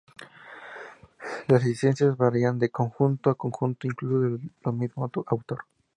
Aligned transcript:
Las 1.47 1.63
licencias 1.63 2.17
varían 2.17 2.57
de 2.57 2.71
conjunto 2.71 3.29
a 3.29 3.35
conjunto, 3.35 3.85
incluso 3.85 4.19
de 4.21 4.29
los 4.31 4.41
del 4.63 4.73
mismo 4.73 5.07
autor. 5.27 5.65